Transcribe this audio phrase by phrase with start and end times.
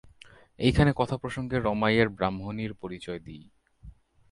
[0.59, 3.45] এইখানে কথাপ্রসঙ্গে রমাইয়ের ব্রাহ্মণীর পরিচয় দিই।